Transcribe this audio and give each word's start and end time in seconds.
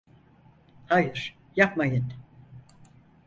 Hayır, 0.87 1.37
yapmayın! 1.55 2.13